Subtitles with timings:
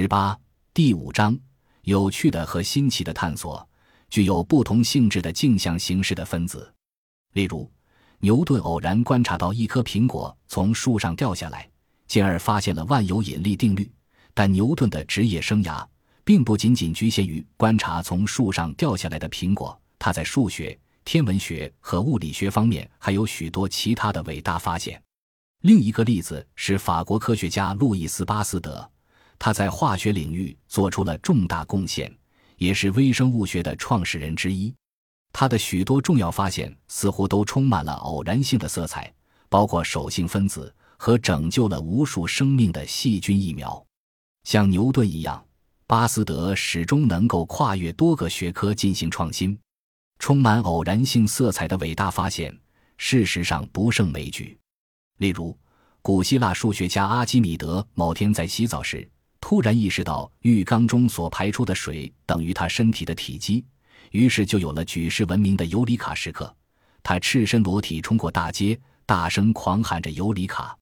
[0.00, 0.38] 十八
[0.72, 1.36] 第五章
[1.82, 3.68] 有趣的和新奇的探索，
[4.08, 6.72] 具有不同性质的镜像形式的分子。
[7.32, 7.68] 例如，
[8.20, 11.68] 牛顿偶然观察到一颗苹果从树上掉下来，
[12.06, 13.90] 进而发现了万有引力定律。
[14.34, 15.84] 但牛顿的职业生涯
[16.22, 25.02] 并不仅仅局限于观察从树上掉下来的苹果，他在数学、天文学和物理学方面还有许多其他的伟大发现。
[25.62, 28.88] 另一个例子是法国科学家路易斯·巴斯德。
[29.38, 32.12] 他在化学领域做出了重大贡献，
[32.56, 34.74] 也是微生物学的创始人之一。
[35.32, 39.12] 他的许多重要发现似乎都充满了偶然性的色彩，
[39.48, 43.84] 包括手性分子和拯救了无数生命的细菌疫苗。
[44.44, 45.44] 像牛顿一样，
[45.86, 49.56] 巴斯德始终能够跨越多个学科进行创新。
[50.18, 52.52] 充满偶然性色彩的伟大发现，
[52.96, 54.58] 事实上不胜枚举。
[55.18, 55.56] 例如，
[56.02, 59.08] 古希腊数学家阿基米德某天在洗澡时。
[59.40, 63.64] 突然意识到浴缸中所排出的水等于他身体的体积，
[64.10, 66.54] 于是就有了举世闻名的尤里卡时刻。
[67.02, 70.76] 他赤身裸体冲过大街，大声狂喊着“尤里卡”。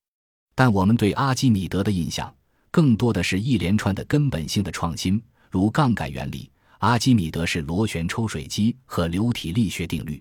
[0.56, 2.34] 但我们对阿基米德的印象，
[2.70, 10.20] 更多的是一连串的根本性的创新，如杠杆原理、阿基米德式螺旋抽水机和流体力学定律。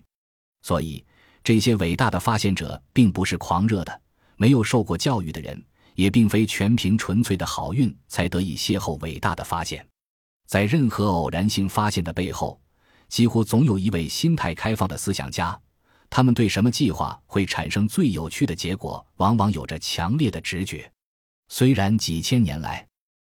[0.62, 1.04] 所以，
[1.42, 4.00] 这些伟大的发现者并不是狂热的、
[4.36, 5.64] 没有受过教育的人。
[5.96, 9.84] 也并非全凭纯粹的好运才得以邂逅伟大的发现，
[10.46, 12.60] 在任何偶然性发现的背后，
[13.08, 15.58] 几乎总有一位心态开放的思想家。
[16.08, 20.88] 他们对什么计划会产生最有趣的结果，往往有着强烈的直觉。
[21.48, 22.86] 虽然几千年来，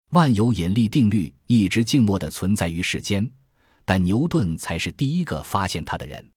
[0.10, 3.30] 万有引力定律一直静默地存在于世间，
[3.86, 6.28] 但牛顿才是第一个发现它的人。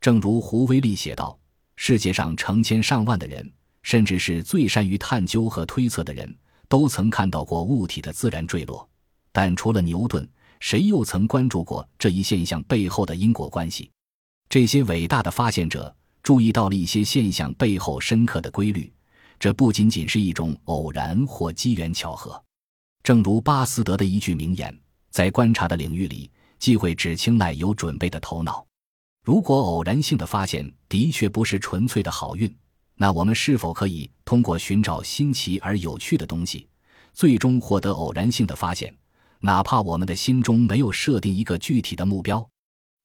[0.00, 1.38] 正如胡威利写道
[1.76, 3.52] ：“世界上成千上万的人。”
[3.88, 6.36] 甚至是最善于探究和推测的人，
[6.68, 8.86] 都曾看到过物体的自然坠落，
[9.32, 10.28] 但除了牛顿，
[10.60, 13.90] 谁又曾关注过这一现象背后的因果关系？
[14.50, 18.92] 这些伟大的发现者注意到了一些现象背后深刻的规律，
[19.40, 22.38] 这不仅仅是一种偶然或机缘巧合。
[23.02, 28.66] 正如巴斯德的一句名言：“在观察的领域里，机会只青睐有准备的头脑。”
[29.24, 32.54] 如果偶然性的发现的确不是纯粹的好运。
[33.00, 36.66] 那我们是否可以通过寻找新奇而有趣的东西，
[37.14, 38.92] 最终获得偶然性的发现？
[39.38, 42.44] 哪怕我们的心中没有设定一个具体的目标，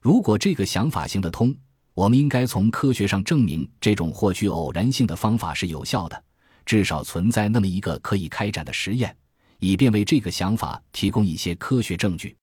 [0.02, 1.56] 如果这个想法行得通，
[1.94, 6.24] 我们应该从科学上证明这种获取偶然性的方法是有效的，
[6.66, 9.16] 至少存在那么一个可以开展的实验，
[9.60, 12.36] 以便为这个想法提供一些科学证据。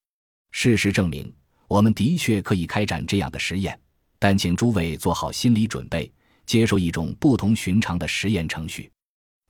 [0.52, 1.32] 事实证明，
[1.66, 3.76] 我们的确可以开展这样的实验，
[4.20, 6.08] 但请诸位做好心理准备。
[6.46, 8.90] 接受一种不同寻常的实验程序。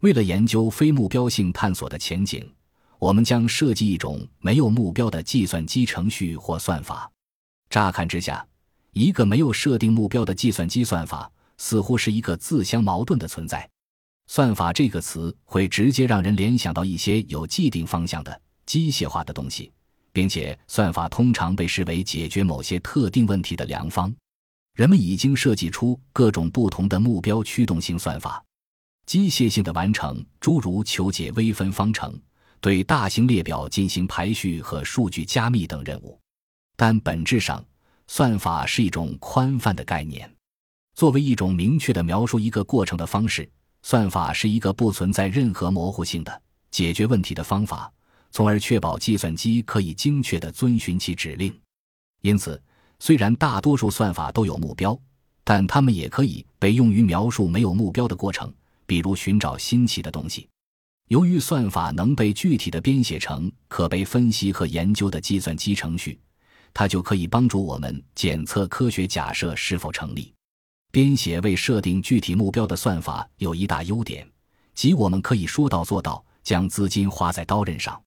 [0.00, 2.50] 为了研究非目标性探索的前景，
[2.98, 7.10] 我们将设计一种没有目标的计算机程序或算法。
[7.68, 8.46] 乍看之下，
[8.92, 13.68] 一个没有设定目标的计算机算法似乎是一个自相矛盾的存在。
[14.26, 19.72] 算法这个词会直接让人联想到一些有既定方向的机械化的东西，
[20.12, 24.14] 并且算法通常被视为解决某些特定问题的良方。
[24.80, 28.42] 人们已经设计出各种不同的目标驱动性算法，
[29.04, 32.18] 机械性的完成诸如求解微分方程、
[32.62, 36.18] 对大型列表进行排序和数据加密等任务。
[36.78, 37.62] 但本质上，
[38.06, 40.34] 算法是一种宽泛的概念。
[40.94, 43.46] 作为一种明确的描述一个过程的方式，
[43.82, 47.92] 算法是一个不存在任何模糊性的解决问题的方法，
[48.30, 51.54] 从而确保计算机可以精确地遵循其指令。
[52.22, 52.58] 因此。
[53.00, 54.96] 虽然大多数算法都有目标，
[55.42, 58.52] 但它们也可以被用于描述没有目标的过程，
[58.86, 60.46] 比如寻找新奇的东西。
[61.08, 66.20] 由于算法能被具体的编写成可被分析和研究的计算机程序，
[66.72, 70.32] 它就可以帮助我们检测科学假设是否成立。
[70.92, 74.28] 编写未设定具体目标的算法有一大优点，
[74.74, 78.00] 即我们可以说到做到，将资金花在刀刃上。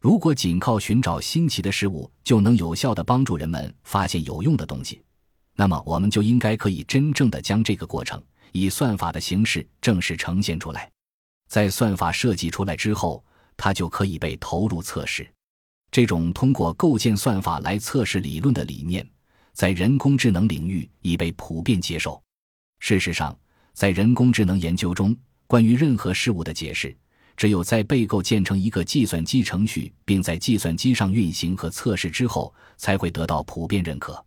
[0.00, 5.02] 如果仅靠寻找新奇的事物就能有效地帮助人们发现有用的东西，
[5.54, 8.20] 那么我们就应该可以真正的将这个过程
[8.52, 10.90] 以算法的形式正式呈现出来。
[11.48, 13.22] 在算法设计出来之后，
[13.58, 15.30] 它就可以被投入测试。
[15.90, 19.06] 这种通过构建算法来测试理论的理念，
[19.52, 22.22] 在人工智能领域已被普遍接受。
[22.78, 23.38] 事实上，
[23.74, 25.14] 在人工智能研究中，
[25.46, 26.96] 关于任何事物的解释。
[27.40, 34.22] 只有在被构建成一个计算机程序，并在计算机上运行和测试之后，才会得到普遍认可。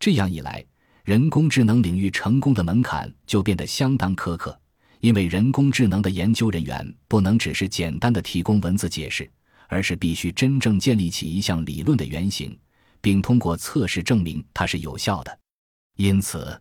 [0.00, 0.64] 这样一来，
[1.04, 4.58] 人工智能领域成功的门槛就变得相当苛刻，
[5.00, 9.30] 因为人工智能的研究人员不能只是简单的提供文字解释，
[9.68, 12.58] 而是必须真正建立起一项理论的原型，
[13.02, 15.38] 并通过测试证明它是有效的。
[15.98, 16.58] 因此，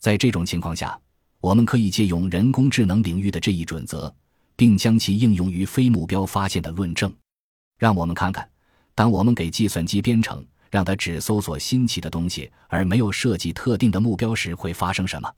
[0.00, 0.98] 在这种情况下，
[1.40, 4.10] 我们可以借用人工智能领域的这一准则，
[4.56, 7.12] 并将其应用于非目标发现的论证。
[7.78, 8.48] 让我们看看，
[8.94, 15.30] 当我们给计算机编程，让它只搜索新奇的东西，而没有设计特定的目标时，会发生什么？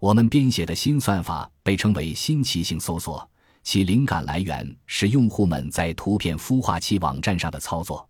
[0.00, 3.28] 我们编写的新算法被称为新奇性搜索，
[3.62, 8.08] 其灵感来源是用户们在图片孵化器网站上的操作。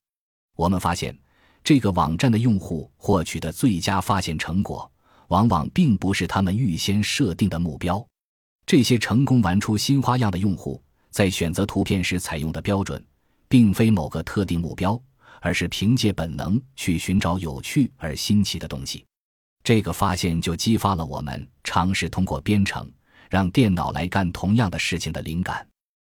[0.57, 1.19] 我们发现，
[1.65, 4.91] 这个网站的用户获取的最佳发现成果，
[5.29, 8.07] 往往并不是他们预先设定的目标。
[8.65, 13.05] 这些成功玩出新花样的用户，在选择图片时采用的标准，
[13.49, 15.01] 并非某个特定目标，
[15.41, 19.05] 而是凭借本能去寻找有趣而新奇的东西。
[19.65, 22.91] 这个发现就激发了我们尝试通过编程
[23.31, 25.67] 让电脑来干同样的事情的灵感，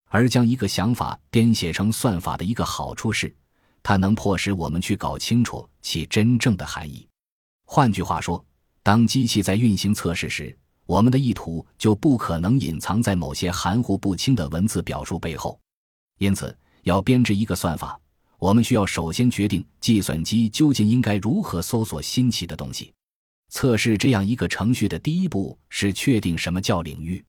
[0.09, 3.33] 而将一个想法编写成算法的一个好处是，
[3.81, 7.07] 它能迫使我们去搞清楚其真正的含义。
[7.65, 8.43] 换句话说，
[8.81, 10.55] 当机器在运行测试时，
[10.85, 15.59] 我们的意图就不可能隐藏在某些含糊不清的文字表述背后。
[16.19, 17.99] 因此，要编制一个算法，
[18.37, 22.93] 我们需要首先决定计算机究竟应该如何搜索新奇的东西。
[23.49, 27.23] 测试这样一个程序的第一步是确定什么叫领域。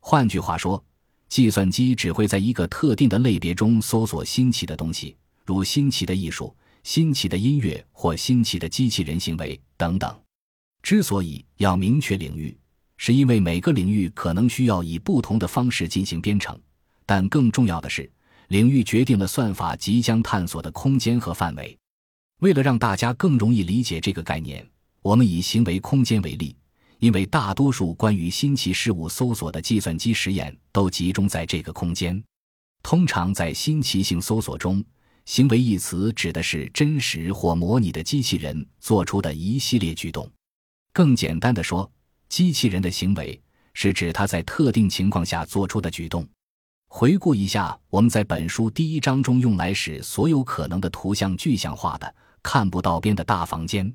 [0.00, 0.82] 换句话说，
[1.28, 5.16] 计算机只会在一个特定的类别中搜索新奇的东西，
[5.46, 10.18] 如新奇的艺术、新奇的音乐或新奇的机器人行为等等。
[10.82, 12.56] 之所以要明确领域，
[13.02, 16.54] 是因为每个领域可能需要以不同的方式进行编程。
[17.06, 18.08] 但更重要的是，
[18.48, 21.74] 领域决定了算法即将探索的空间和范围。
[22.42, 24.68] 为了让大家更容易理解这个概念。
[25.00, 26.54] 我们以行为空间为例，
[26.98, 32.22] 因为大多数关于新奇事物搜索的计算机实验都集中在这个空间。
[32.82, 34.84] 通常在新奇性搜索中
[35.24, 40.30] ，“行为”一词指的是真实或模拟的机器人做出的一系列举动。
[40.92, 41.90] 更简单的说，
[42.30, 43.38] 机器人的行为
[43.74, 46.26] 是指它在特定情况下做出的举动。
[46.88, 53.92] 回顾一下我们在本书第一章中用来使所有可能的图像具象化的看不到边的大房间。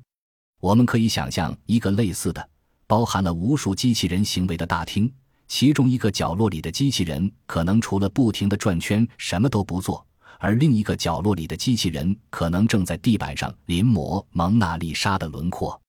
[0.60, 2.46] 我们可以想象一个类似的、
[2.86, 5.10] 包含了无数机器人行为的大厅，
[5.48, 10.06] 其中一个角落里的机器人可能除了不停地转圈什么都不做，
[10.38, 15.80] 而另一个角落里的机器人可能正在地板上临摹蒙娜丽莎的轮廓。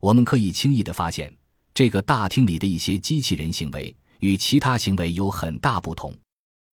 [0.00, 1.34] 我们可以轻易地发现，
[1.76, 6.10] 这个大厅里的一些机器人行为与其他行为有很大不同。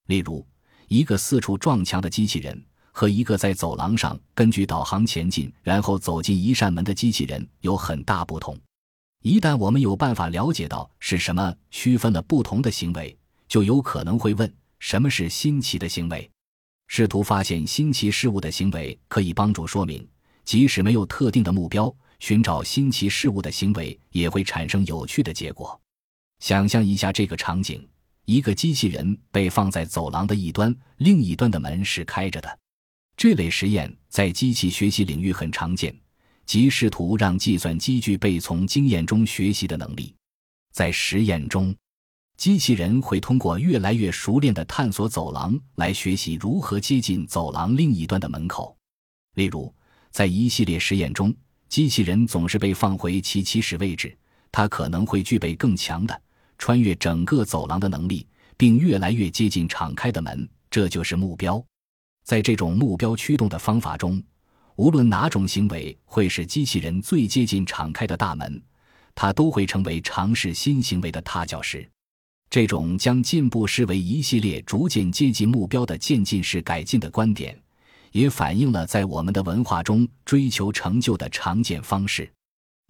[0.08, 0.48] 例如，
[0.88, 2.64] 一个四处撞墙的机器人。
[2.96, 8.56] 和一个在走廊上根据导航前进，然后走进一扇门的机器人有很大不同。
[9.24, 13.18] 一旦我们有办法了解到是什么区分了不同的行为，
[13.48, 16.30] 就有可能会问：什么是新奇的行为？
[16.88, 20.08] 试图发现新奇事物的行为可以帮助说明，
[20.46, 25.78] 即使没有特定的目标，寻找新奇事物的行为也会产生有趣的结果。
[26.40, 27.86] 想象一下这个场景：
[28.24, 32.60] 一个机器人被放在走廊的一端，另一端的门是开着的。
[33.18, 35.94] 这类实验在机器学习领域很常见，
[36.46, 40.16] 即试图让计算机具备从经验中学习的能力。
[40.72, 41.76] 在实验中，
[42.38, 48.78] 机器人会通过越来越熟练的探索走廊来学习如何接近走廊另一端的门口。
[49.34, 49.76] 例如，
[50.10, 51.36] 在一系列实验中，
[51.74, 54.16] 机器人总是被放回其起始位置，
[54.52, 56.22] 它可能会具备更强的
[56.60, 60.48] 穿越整个走廊的能力，并越来越接近敞开的门。
[60.70, 61.66] 这就是目标。
[62.24, 64.22] 在这种目标驱动的方法中，
[64.76, 68.62] 无论哪种行为会使机器人最接近敞开的大门，
[69.16, 71.90] 它都会成为尝试新行为的踏脚石。
[72.52, 77.60] 这种将进步视为一系列逐渐接近目标的渐进式改进的观点，
[78.14, 82.32] 也反映了在我们的文化中追求成就的常见方式。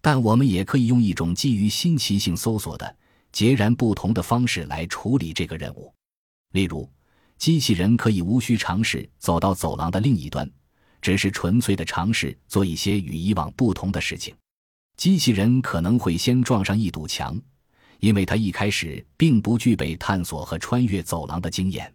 [0.00, 2.96] 但我们也可以用一种基于新奇性搜索的
[3.32, 5.92] 截然不同的方式来处理这个任务，
[6.52, 6.88] 例如。
[7.36, 10.48] 机器人可以无需尝试走到走廊的另一端，
[11.02, 14.32] 只是纯粹的尝试做一些与以往不同的事情。
[14.96, 17.38] 机器人可能会先撞上一堵墙，
[17.98, 21.92] 因为它一开始并不具备探索和穿越走廊的经验。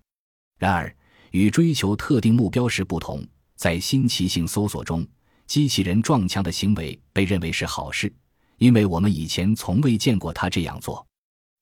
[0.59, 0.93] 然而，
[1.31, 5.05] 与追求特定目标时不同，在新奇性搜索中，
[5.47, 8.11] 机器人撞墙的行为被认为是好事，
[8.57, 11.05] 因为我们以前从未见过它这样做。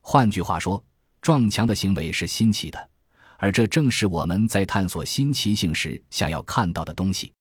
[0.01, 0.83] 换句话说，
[1.21, 2.89] 撞墙的行为是新奇的。
[3.39, 7.31] 而这正是我们在探索新奇性时想要看到的东西。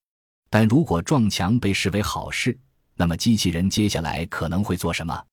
[0.50, 2.58] 但如果撞墙被视为好事，
[2.94, 5.24] 那么机器人接下来可能会做什么？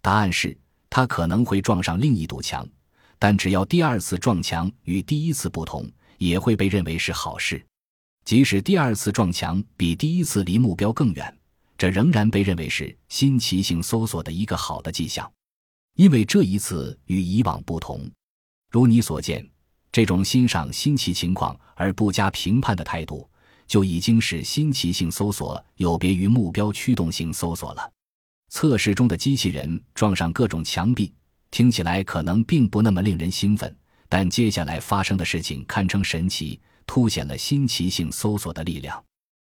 [0.00, 0.56] 答案是，
[0.88, 2.64] 它可能会撞上另一堵墙。
[3.18, 7.64] 但只要第二次撞墙与第一次不同，也会被认为是好事。
[8.24, 11.38] 即使第二次撞墙比第一次离目标更远，
[11.76, 15.30] 这仍然被认为是新奇性搜索的一个好的迹象，
[15.96, 18.10] 因为这一次与以往不同。
[18.70, 19.46] 如你所见，
[19.92, 23.28] 这种欣赏新奇情况而不加评判的态度，
[23.66, 27.92] 就已经使新奇性搜索有别于目标驱动性搜索了。
[28.48, 31.12] 测试中的机器人撞上各种墙壁，
[31.50, 33.76] 听起来可能并不那么令人兴奋，
[34.16, 36.60] 但接下来发生的事情堪称神奇。
[36.86, 39.04] 凸显了新奇性搜索的力量。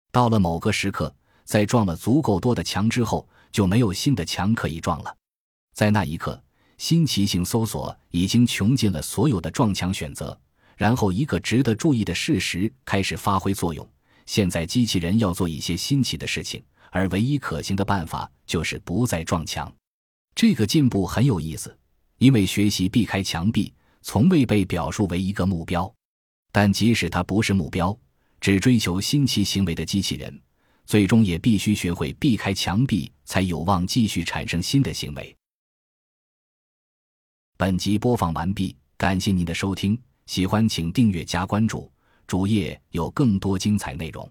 [0.09, 5.13] 到了某个时刻，在撞了足够多的墙之后，就没有新的墙可以撞了。
[5.73, 6.41] 在那一刻，
[6.77, 10.39] 新奇性搜索已经穷尽了所有的撞墙选择。
[10.77, 13.85] 然后，一个值得注意的事实开始发挥作用：
[14.25, 19.69] 现在机器人要做一些新奇的事情，而唯一可行的办法就是不再撞墙。
[20.33, 21.77] 这个进步很有意思，
[22.19, 25.91] 因为学习避开墙壁从未被表述为一个目标。
[26.51, 27.97] 但即使它不是目标，
[28.39, 30.39] 只追求新奇行为的机器人，
[30.85, 35.35] 最终也必须学会避开墙壁，才有望继续产生新的行为。
[37.57, 41.91] 本集播放完毕，感谢您的收听，喜欢请订阅加关注，
[42.27, 44.29] 主页有更多精彩内容。